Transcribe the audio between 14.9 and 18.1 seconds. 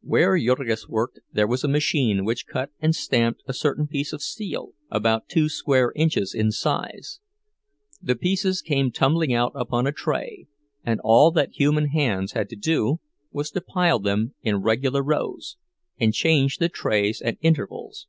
rows, and change the trays at intervals.